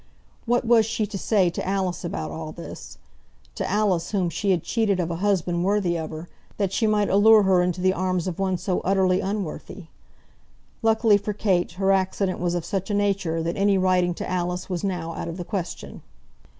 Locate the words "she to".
0.87-1.15